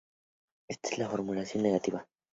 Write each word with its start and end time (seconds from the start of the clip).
Esta 0.67 0.89
es 0.89 0.95
su 0.95 1.05
formulación 1.11 1.61
negativa. 1.61 2.07